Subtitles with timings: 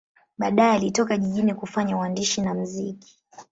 [0.37, 3.19] Baadaye alitoka jijini kufanya uandishi na muziki.